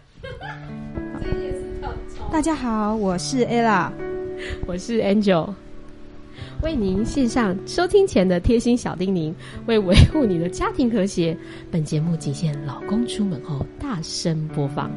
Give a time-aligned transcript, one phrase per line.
[2.32, 3.90] 大家好，我是 ella，
[4.66, 5.48] 我是 Angel，
[6.62, 9.32] 为您献上收听前的贴心小叮咛，
[9.66, 11.36] 为维护你的家庭和谐，
[11.70, 14.90] 本节目仅限老公出门后大声播放。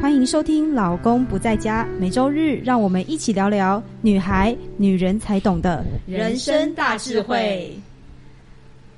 [0.00, 7.76] 欢迎收听《老公不在家》，每周日让我们一起聊聊女孩、女人才懂的人生大智慧。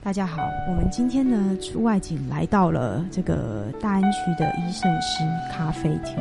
[0.02, 6.16] 大家好，我们今天呢出外景来到了这个大安区的医圣师咖啡厅，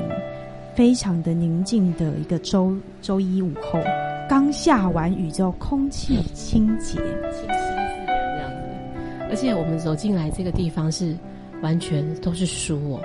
[0.76, 3.80] 非常的宁静的一个周周一午后，
[4.28, 9.30] 刚下完雨之后，空气清洁、清新自然这样子。
[9.30, 11.16] 而且我们走进来这个地方是
[11.62, 13.02] 完全都是书哦。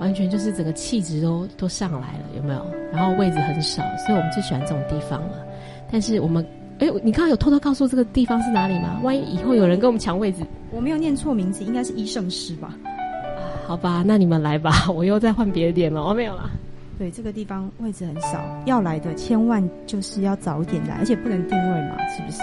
[0.00, 2.66] 完全就是整个气质都都上来了，有没有？
[2.92, 5.46] 然后位置很少，所以我们最喜欢这种地方了。
[5.90, 6.44] 但是我们，
[6.80, 9.00] 哎，你刚刚有偷偷告诉这个地方是哪里吗？
[9.02, 12.74] 万一以后有人跟我们抢位置，我没有念错名字，应该是医圣师吧？
[12.84, 16.02] 啊，好吧，那你们来吧， 我又再换别的点了。
[16.04, 16.50] 我没有了。
[16.98, 22.38] 对，这个地方位置很少，要来的千万就是要早一点来，而且不能定位嘛，是不是？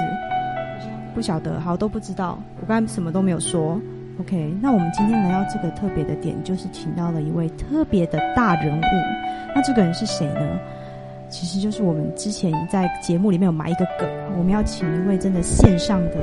[1.14, 3.80] 不晓得，好都不知道，我刚才什么都没有说。
[4.20, 8.82] OK，那我们今天来到这个特别的点，就是请到了一位特别的大人物。
[9.54, 10.59] 那这个人是谁呢？
[11.32, 16.18] 其实就是我们之前在节目里面有埋一个梗，我们要请一位真的线上的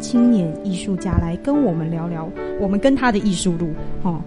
[0.00, 2.26] 青年艺术家来跟我们聊聊
[2.60, 3.68] 我们跟他的艺术路。
[4.02, 4.20] 哦，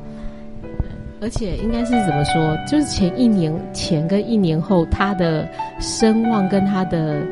[1.21, 2.55] 而且应该是怎么说？
[2.67, 5.47] 就是前一年前跟一年后，他的
[5.79, 7.25] 声望跟他的。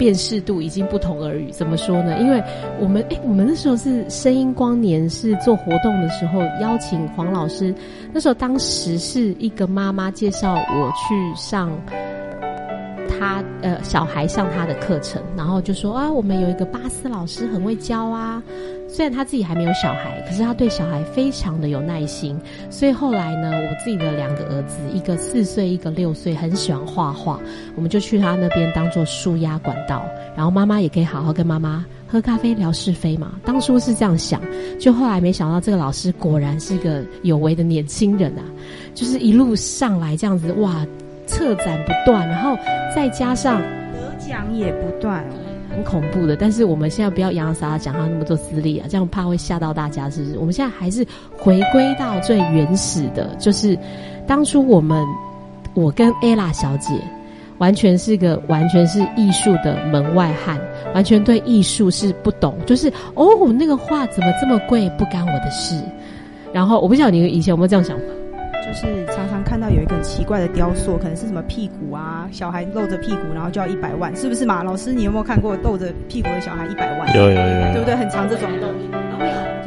[0.00, 2.18] 辨识度已经不同而已，怎么说呢？
[2.18, 2.42] 因为
[2.80, 7.74] 我们哎，我们那时候是声音光年是做活动的时候邀请黄老师，
[8.10, 11.70] 那时候当时是一个妈妈介绍我去上
[13.06, 18.42] 他呃小孩上他的课程，然后就说啊，我们有一个巴斯老师很会教啊。
[18.92, 22.36] 虽然他自己还没有小孩，可是他对小孩非常的有耐心。
[22.70, 27.38] 所以后来呢，我自己的两个儿子，一个四岁，一个六岁，很喜欢画画，
[27.76, 30.04] 我们就去他那边当做舒压管道，
[30.36, 33.38] 然后妈妈也可以好好跟妈妈喝咖啡聊是非嘛。
[33.44, 34.40] 当初是这样想，
[34.78, 38.42] 就后来没想到这个老师果然是一个有为的年轻人啊，
[38.92, 40.84] 就是一路上来这样子哇，
[41.26, 42.56] 策展不断，然后
[42.94, 43.62] 再加上
[43.92, 45.24] 得奖也不断。
[45.70, 50.38] 很恐怖的，但是我们现在不要洋洋洒洒讲他那么多资历啊，这样怕会吓到大家，是不是？
[50.38, 53.78] 我们现在还是回归到最原始的，就是
[54.26, 55.06] 当初我们
[55.74, 56.92] 我跟 ella 小姐
[57.58, 60.60] 完全是个完全是艺术的门外汉，
[60.94, 63.26] 完全对艺术是不懂，就是哦，
[63.58, 65.80] 那个画怎么这么贵，不干我的事。
[66.52, 68.04] 然后我不晓得你以前有没有这样想法。
[68.62, 68.86] 就是
[69.70, 74.62] 到有一个很奇怪的雕塑，可能是什么屁股啊，小孩露着屁股，然后就要一百万，是不是嘛？
[74.62, 77.14] 老师，你有没有看过露着屁股的小孩一百万？
[77.14, 77.36] 有有有，
[77.72, 77.94] 对不对？
[77.94, 78.48] 很长这种，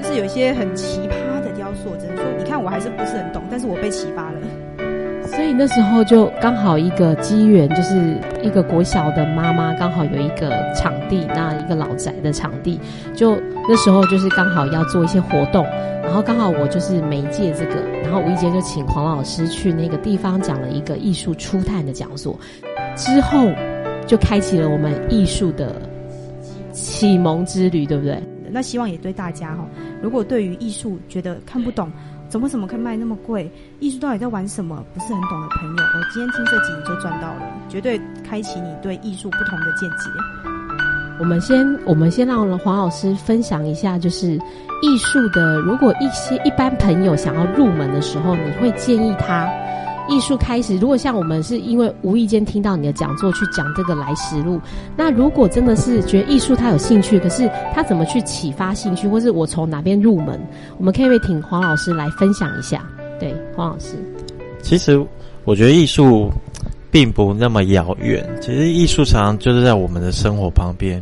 [0.01, 4.39] 就是有一些很奇葩的雕塑，只能说，你看我还是不是很懂，但是我被启发了。
[5.35, 12.79] 所以那时候就刚好一个机缘，就是一个国小的妈妈刚好有一个场地，那一个老宅的场地，
[13.15, 13.35] 就
[13.67, 15.65] 那时候就是刚好要做一些活动，
[16.03, 22.39] 然后刚好我就是媒介这个，然后无意间就请黄老师去那个地方讲了一个艺术初探的讲座，
[22.95, 23.49] 之后
[24.05, 25.81] 就开启了我们艺术的
[26.71, 28.21] 启蒙之旅，对不对？
[28.51, 29.67] 那希望也对大家哈，
[29.99, 31.91] 如果对于艺术觉得看不懂。
[32.33, 33.47] 怎么怎么可以卖那么贵？
[33.79, 34.83] 艺术到底在玩什么？
[34.91, 40.09] 不是很懂的朋友，我今天听这集你就赚到了，绝对开启你对艺术不同的见解。
[41.19, 44.29] 我们先，我们先让黄老师分享一下，就是
[44.81, 49.47] 艺术的，如果一些一般朋友想要入门的时候，你会建议他。
[50.09, 54.59] 艺术开始，如果像我们是因为无意间听到你的讲座去讲这个来时路，
[54.97, 60.39] 那如果真的是觉得艺术他有兴趣，可是他怎么去启发兴趣，或是我从哪边入门，
[60.77, 62.85] 我们可以不请黄老师来分享一下？
[63.19, 63.95] 对，黄老师，
[64.61, 65.01] 其实
[65.45, 66.29] 我觉得艺术
[66.91, 71.01] 并不那么遥远，其实艺术常常就是在我们的生活旁边。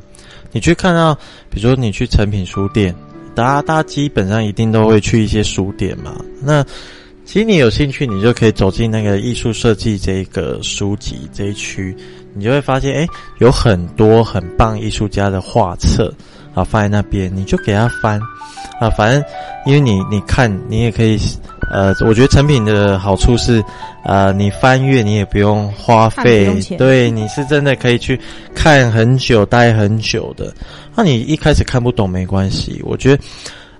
[0.51, 1.15] 你去看到，
[1.50, 2.94] 比如说你去成品书店，
[3.33, 6.63] 大家大家基本上一定都会去一些书店嘛，那。
[7.31, 11.95] 其实你有兴趣，你就可以走进那个艺术设计这个书籍这一区，
[12.33, 13.07] 你就会发现，哎，
[13.39, 16.13] 有很多很棒艺术家的画册
[16.54, 18.19] 啊，放在那边，你就给他翻
[18.81, 19.24] 啊，反正
[19.66, 21.18] 因为你你看，你也可以，
[21.72, 23.63] 呃，我觉得成品的好处是，
[24.04, 28.19] 呃，你翻阅你也不用花费，对，你是真的可以去
[28.54, 30.54] 看很久，待很久的。
[30.94, 33.24] 那你一开始看不懂没关系，我觉得。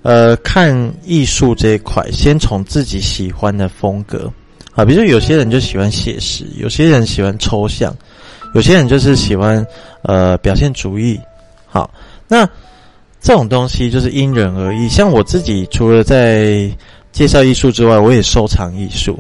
[0.04, 4.32] 呃，看艺术这一块，先从自己喜欢的风格
[4.74, 7.96] 啊，比如说有些人就喜欢写实，有些人喜欢抽象，
[8.56, 9.66] 有些人就是喜欢
[10.02, 11.20] 呃表现主义。
[11.68, 11.90] 好，
[12.28, 12.48] 那
[13.22, 14.90] 这种东西就是因人而异。
[14.90, 16.70] 像我自己，除了在
[17.12, 19.20] 介绍艺术之外，我也收藏艺术。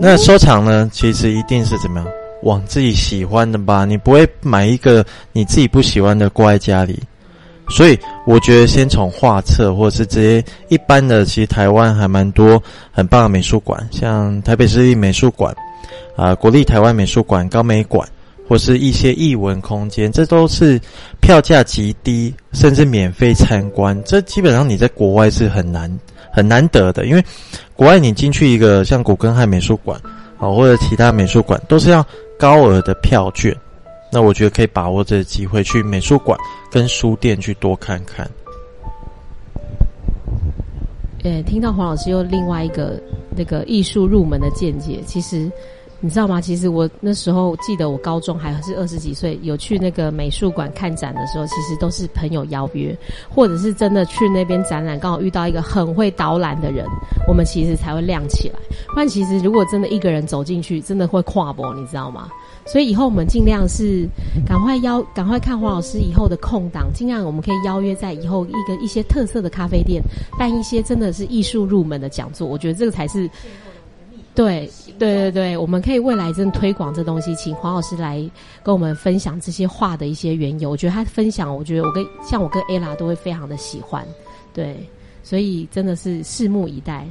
[0.00, 2.08] 那收藏呢，其实一定是怎么样，
[2.42, 3.84] 往自己喜欢的吧？
[3.84, 6.98] 你不会买一个你自己不喜欢的挂在家里。
[7.70, 12.60] 所以我觉得，先从画册，或者是这些一般的，其实台湾还蛮多
[12.90, 15.54] 很棒的美术馆，像台北市立美术馆，
[16.16, 18.08] 啊，国立台湾美术馆、高美馆，
[18.48, 20.80] 或是一些艺文空间，这都是
[21.20, 24.00] 票价极低，甚至免费参观。
[24.04, 25.90] 这基本上你在国外是很难
[26.32, 27.22] 很难得的，因为
[27.76, 30.00] 国外你进去一个像古根汉美术馆，
[30.38, 32.04] 啊，或者其他美术馆，都是要
[32.38, 33.54] 高额的票券。
[34.10, 36.38] 那我觉得可以把握这个机会去美术馆
[36.70, 38.28] 跟书店去多看看。
[41.24, 43.00] 呃，听到黄老师又另外一个
[43.36, 45.50] 那个艺术入门的见解，其实
[46.00, 46.40] 你知道吗？
[46.40, 52.96] 其实我那时候记得我高中还是二十几岁，有去那个美术馆看展的时候，其实都是朋友邀约，
[53.28, 56.86] 或者是真的去那边展览，刚好遇到一个很会导览的人，
[57.26, 58.54] 我们其实才会亮起来。
[58.94, 62.28] 不然其实如果真的一个人走进去，真的会跨博，你知道吗？
[62.70, 64.06] 所以以后我们尽量是
[64.46, 70.02] 赶快邀，赶快看黄老师以后的空档，尽量我们可以邀约在以后一个一些特色的咖啡店
[70.38, 72.46] 办一些真的是艺术入门的讲座。
[72.46, 73.28] 我觉得这个才是
[74.34, 78.22] 对对对对，我们可以未来真的推广这东西，请黄老师来
[78.62, 80.70] 跟我们分享这些画的一些缘由。
[80.70, 84.06] 我觉得他分享，我觉得我跟像我跟 ella 都会非常的喜欢，
[84.52, 84.76] 对，
[85.24, 87.06] 所以真的是拭目以待。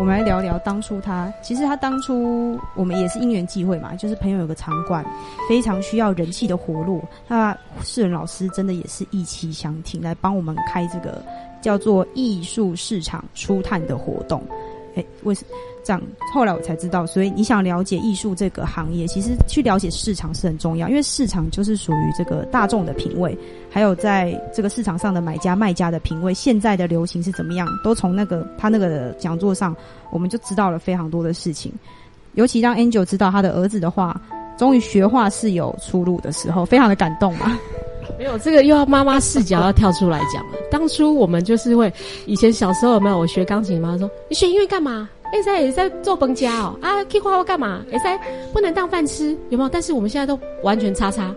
[0.00, 5.04] 我们来聊聊当初他，其实他当初我们也是因缘际会嘛，就是朋友有个场馆，
[5.46, 11.22] 非常需要人气的活络，那世人老师真的也是意气相挺，来帮我们开这个
[11.60, 14.42] 叫做艺术市场初探的活动。
[14.94, 15.44] 哎，为什
[15.84, 16.02] 这样？
[16.32, 23.36] 后来我才知道，所以你想了解艺术这个行业，其实去了解市场是很重要，因为市场就是属于这个大众的品味，
[23.70, 29.74] 还有在这个市场上的买家卖家的品味，现在的流行是怎么样，都从那个他那个讲座上，
[30.10, 31.72] 我们就知道了非常多的事情。
[32.34, 34.20] 尤其让 Angel 知道他的儿子的话，
[34.56, 37.58] 终于学画是有出路的时候，非常的感动嘛。
[38.18, 40.58] 没有这个又要妈妈视角要跳出来讲了。
[40.70, 41.92] 当初我们就是会，
[42.26, 43.80] 以前小时候有没有我学钢琴？
[43.80, 45.08] 妈妈说你学音乐干嘛？
[45.32, 47.82] 哎在也在做崩家哦啊，可以画画干嘛？
[47.92, 48.18] 哎在
[48.52, 49.68] 不能当饭吃有没有？
[49.68, 51.34] 但是我们现在都完全叉叉，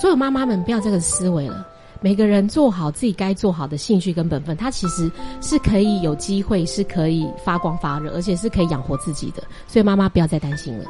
[0.00, 1.66] 所有妈妈们不要这个思维了。
[2.02, 5.10] 每个人做好自己该做好的兴趣跟本分，他其实
[5.42, 9.42] 是可以有机会，是可以发光发热，而且是可以养活自己的。
[9.68, 10.86] 所以妈妈不要再担心了。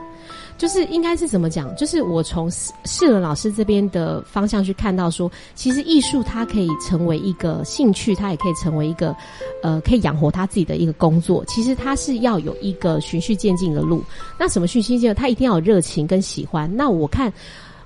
[0.60, 1.74] 就是应该是怎么讲？
[1.74, 9.16] 就是我从世伦老师这边的方向去看到，说其实艺术它可以成为一个兴趣，它也可以成为一个，
[9.62, 11.42] 呃，可以养活他自己的一个工作。
[11.46, 14.04] 其实它是要有一个循序渐进的路。
[14.38, 15.14] 那什么循序渐进？
[15.14, 16.70] 他一定要有热情跟喜欢。
[16.76, 17.32] 那我看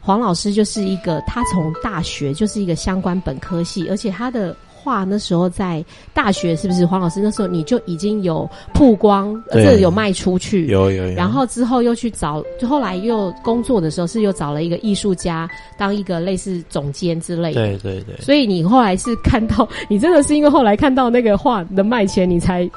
[0.01, 4.57] 黄老师就是一个，他从大学就是一个相关本科系，而且他的。
[4.85, 5.83] 画那时候在
[6.13, 11.15] 大学是不是黄老师那时候你就已经有曝光，这有卖出去，有有有。
[11.15, 17.67] 然后之后又去找，就后来又工作的时候是又找了一个艺术家当一个类似总监之类的。
[17.67, 18.17] 对对对。
[18.21, 22.71] 所以你后来是看到，你真的是因为后来看到那个画能卖钱，你才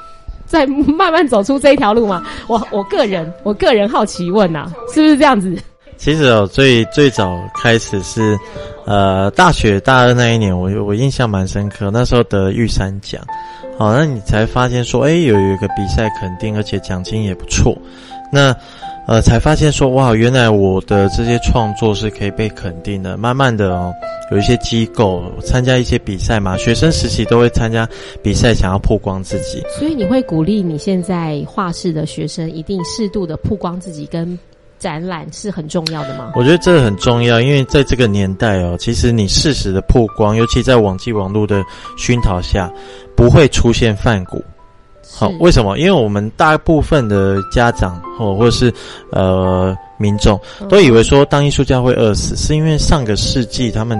[0.46, 2.24] 在慢慢走出这一条路吗？
[2.46, 5.54] 我我个人我个人好奇问呐，是不是这样子？
[5.98, 8.38] 其实哦，最最早开始是，
[8.86, 11.90] 呃，大学大二那一年，我我印象蛮深刻。
[11.92, 13.20] 那时候得玉山奖，
[13.76, 17.76] 好，那你才发现说，哎，有有一个比赛肯定，而且奖金也不错。
[18.30, 18.54] 那，
[19.08, 23.16] 呃，才发现说，哇，原来我的这些创作是可以被肯定的。
[23.16, 23.92] 慢慢的哦，
[24.30, 27.88] 有一些机构参加一些比赛嘛，学生时期都会参加
[28.22, 29.62] 比赛，想要曝光自己。
[29.78, 34.38] 所以你会鼓励你现在画室的学生，一定适度的曝光自己跟。
[34.78, 36.32] 展览是很重要的吗？
[36.34, 41.62] 我觉得这个很重要，因为在这个年代哦，其实你适时的曝光，尤其在网际网络的
[41.96, 42.70] 熏陶下，
[43.16, 44.44] 不会出现泛股。
[45.10, 45.78] 好，为什么？
[45.78, 48.72] 因为我们大部分的家长哦，或者是
[49.10, 53.98] 呃民众，都以为说当艺术家会饿死，是因为上个世纪他们。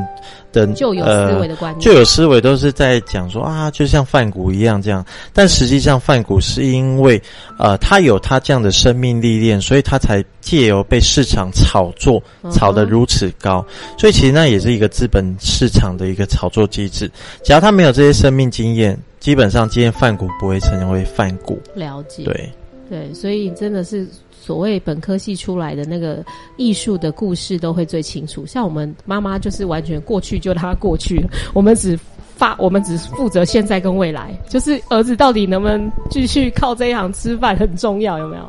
[0.53, 5.05] 的就有思维的观念，就有思维都是在讲说啊，就像范谷一样这样。
[5.33, 7.21] 但实际上，范谷是因为
[7.59, 13.65] 呃，他有他这样的生命历练，所以他才借由被市场炒作炒得如此高。
[13.99, 17.11] 所以其实那也是一个资本市场的一个炒作机制。
[17.43, 21.61] 只要他没有这些生命经验，基本上今天范谷不会成为范谷。
[21.75, 22.53] 了解，对
[22.89, 24.09] 对，所以真的是。
[24.41, 26.25] 所谓本科系出来的那个
[26.57, 31.99] 艺术的故事都会最清楚，像我们妈妈就是完全过去就让它过去了，我们只
[32.37, 38.49] 发我们只负责现在跟未来，就是儿子到底能不能继续靠这一行吃饭很重要，有没有？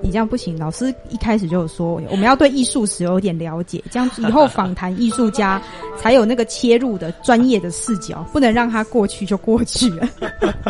[0.00, 5.60] 你这样不行，老师一开始就有说我们要对艺术史有点了解，这样以后访谈艺术家
[5.96, 10.08] 才有那个切入的专业的视角，不能让他过去就过去了。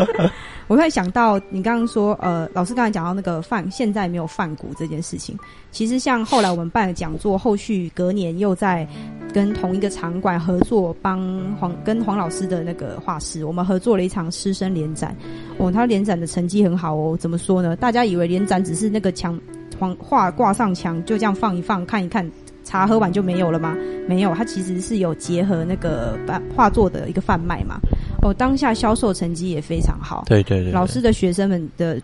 [0.68, 5.36] 我会想到你刚刚说，呃，老师刚才讲到那个范，现在没有范古这件事情。
[5.70, 8.86] 其实像后来我们办了讲座，后续隔年又在
[9.32, 11.20] 跟同一个场馆合作，帮
[11.58, 15.16] 黄跟黄老师的那个画室，我们合作了一场师生联展。
[15.58, 17.16] 哦，他联展的成绩很好哦。
[17.18, 17.76] 怎么说呢？
[17.76, 19.38] 大家以为联展只是那个墙
[19.78, 22.30] 黄画挂上墙，就这样放一放，看一看，
[22.64, 23.76] 茶喝完就没有了吗？
[24.08, 26.18] 没有，它其实是有结合那个
[26.54, 27.80] 画作的一个贩卖嘛。
[28.22, 30.24] 哦，当下销售成绩也非常好。
[30.26, 32.00] 对对对，老师的学生们的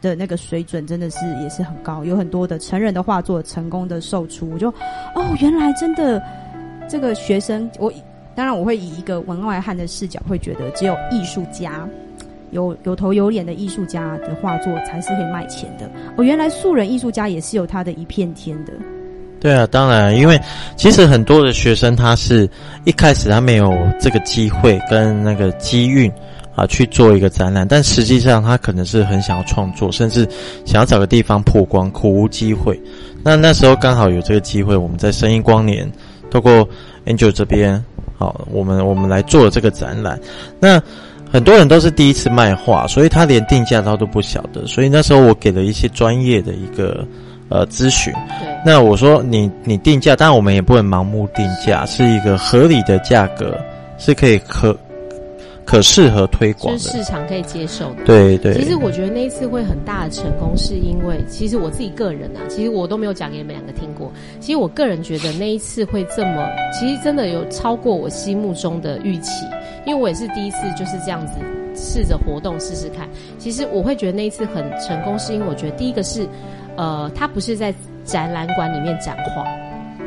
[0.00, 4.48] 的那个水准真的是也是很高，有很多的成人的画作成功的售出。
[4.50, 4.70] 我就
[5.14, 6.22] 哦，原来真的
[6.88, 7.92] 这个学生，我
[8.34, 11.86] 当然我会以一个文外汉的视角，会觉得只有艺术家
[12.50, 15.90] 有有头有脸的艺术家的画作才是可以卖钱的。
[16.16, 18.72] 哦，原来素人艺术家也是有他的一片天的。
[19.40, 20.36] 对啊，当然，因为
[20.76, 22.48] 其实很多的学生，他是
[22.84, 26.10] 一开始他没有这个机会跟那个机运
[26.56, 30.28] 啊去做一个展览，但实际上他可能是很想要创作，甚至
[30.64, 32.80] 想要找个地方曝光，苦无机会。
[33.22, 35.88] 那那时候刚好有这个机会，我们在声音光年
[36.32, 36.68] 透过
[37.06, 37.80] Angel 这边，
[38.16, 40.18] 好，我们我们来做了这个展览。
[40.58, 40.82] 那
[41.30, 47.06] 很多人都是第一次卖画，所以他连定价他都不晓得，所以那时候我给了一些专业的一个。
[47.48, 48.12] 呃，咨询。
[48.12, 48.48] 对。
[48.64, 53.56] 那我说你你定价，当然我们也不能盲目定价，是一个合理的价格，
[53.98, 54.76] 是可以可
[55.64, 58.04] 可适合推广的，市场可以接受的。
[58.04, 58.54] 对对。
[58.54, 64.10] 其实我觉得那一次会很大的成功，是因为其实我自己个人啊，其实我都没有讲给你们两个听过。
[64.40, 69.44] 其实我个人觉得那一次会这么，其实真的有超过我心目中的预期，
[69.86, 71.34] 因为我也是第一次就是这样子
[71.76, 73.08] 试着活动试试看。
[73.38, 76.28] 其实我会觉得那一次很成功，是因为我觉得第一个是。
[76.78, 79.44] 呃，他不是在展览馆里面展画，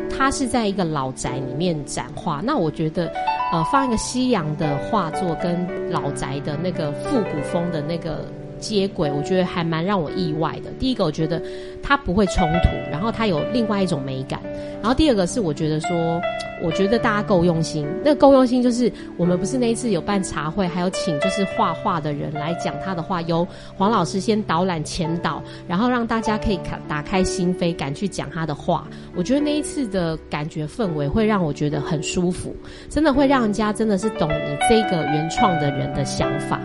[0.10, 2.42] 他是在一个老宅里面展画。
[2.44, 3.12] 那我觉得，
[3.52, 8.26] 呃，放一个西洋的画作跟老宅的那个复古风的那个。
[8.62, 10.72] 接轨，我觉得还蛮让我意外的。
[10.80, 11.42] 第一个，我觉得
[11.84, 14.40] 它不会冲突，然后它有另外一种美感。
[14.82, 16.22] 然后第二个是，我觉得说，
[16.64, 17.88] 我觉得大家够用心。
[18.04, 28.88] 那够用心就是，我们不是那一次有办茶会，还有请就是画画的人来讲他的话，由黄老师先导览前导，然后让大家可以开打开心扉，敢去讲他的话。
[29.16, 32.56] 我觉得那一次的感觉氛围会让我觉得很舒服，
[32.90, 36.60] 真的会让人家真的是懂你这个原创的人的想法。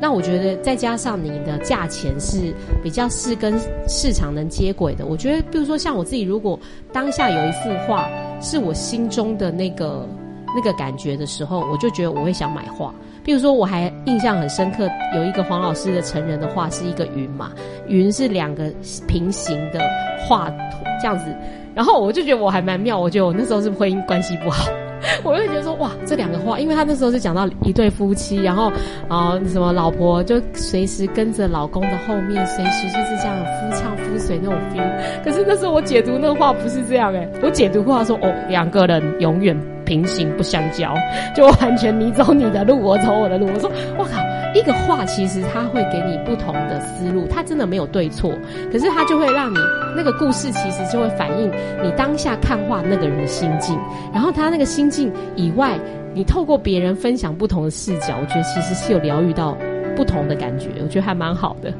[0.00, 5.06] 那我觉得再加上你的价钱是比较是跟市场能接轨的。
[5.06, 6.58] 我觉得，比如说像我自己，如果
[6.92, 8.08] 当下有一幅画
[8.40, 10.08] 是我心中的那个
[10.54, 12.94] 那个感觉的时候，我就觉得我会想买画。
[13.24, 17.52] 比如说，我还印象很深刻，有一个黄老师的成人的画是一个云嘛，
[17.86, 18.72] 云是两个
[19.06, 19.80] 平行的
[20.26, 20.56] 画图
[21.02, 21.36] 这样子，
[21.74, 24.64] 然后我就觉得我还蛮妙，我觉得我那时候是婚姻关系不好。
[25.24, 28.70] 我就觉得说哇，这两个话，因为他那时候是讲到一对夫妻，然后
[29.08, 35.24] 啊什么老婆就随时跟着老公的后面，随时就是这样夫唱妇随那种 feel。
[35.24, 40.94] 可是那时候我解读那话不是这样哎，我解读话说哦，两个人永远平行不相交，
[41.34, 43.48] 就完全你走你的路，我走我的路。
[43.52, 44.18] 我说我靠。
[44.54, 48.32] 一个画其实它会给你不同的思路，它真的没有对错，
[48.72, 49.58] 可是它就会让你
[49.94, 51.50] 那个故事其实就会反映
[51.82, 53.78] 你当下看画那个人的心境，
[54.12, 55.78] 然后他那个心境以外，
[56.14, 59.56] 你透过别人分享不同的视角，我觉得其实是有疗愈到
[59.94, 61.72] 不同的感觉，我觉得还蛮好的。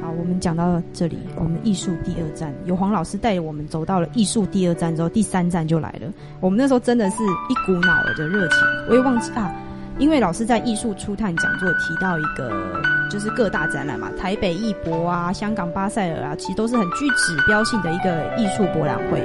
[0.00, 6.10] 好，我们讲到这里，我们艺术第二站有黄老师带着我们走到了艺术第二站之后，第三站就来了。
[6.40, 8.58] 我们那时候真的是一股脑的热情，
[8.88, 9.54] 我也忘记啊。
[9.98, 19.20] 因为老师在艺术初探讲座提到一个，就是各大展览嘛，台北艺博啊，香港巴塞尔啊，其实都是很具指标性的一个艺术博览会。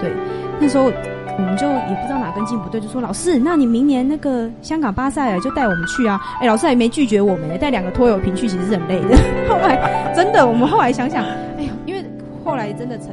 [0.00, 0.12] 对，
[0.60, 6.20] 那时候我们就也不知道哪根筋不对，就说老师，那你明年那个香港巴塞尔就带我们去啊？
[6.40, 9.16] 哎，老师还没拒绝我们，带两个拖油瓶去其实是很累的。
[9.50, 11.24] 后来真的，我们后来想想，
[11.58, 12.04] 哎呀，因为
[12.44, 13.08] 后来真的成。